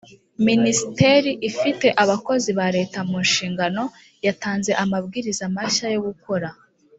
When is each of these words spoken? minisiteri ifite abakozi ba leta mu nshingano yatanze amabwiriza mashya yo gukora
minisiteri 0.47 1.31
ifite 1.49 1.87
abakozi 2.03 2.49
ba 2.59 2.67
leta 2.75 2.99
mu 3.09 3.17
nshingano 3.27 3.83
yatanze 4.25 4.71
amabwiriza 4.83 5.45
mashya 5.55 5.87
yo 5.95 6.01
gukora 6.09 6.49